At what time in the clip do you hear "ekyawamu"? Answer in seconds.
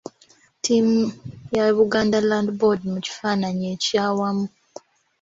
3.75-4.45